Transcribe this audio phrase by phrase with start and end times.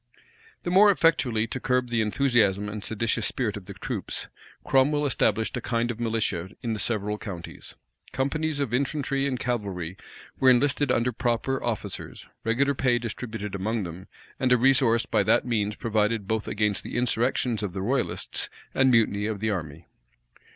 [0.63, 4.29] The more effectually to curb the enthusiastic and seditious spirit of the troops,
[4.63, 7.75] Cromwell established a kind of militia in the several counties.
[8.11, 9.97] Companies of infantry and cavalry
[10.39, 14.07] were enlisted under proper officers, regular pay distributed among them,
[14.39, 18.89] and a resource by that means provided both against the insurrections of the royalists and
[18.89, 19.85] mutiny of the army.